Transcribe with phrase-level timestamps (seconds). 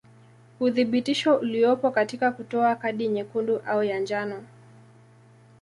[0.59, 4.43] Uthibitisho uliopo katika kutoa kadi nyekundu au ya njano.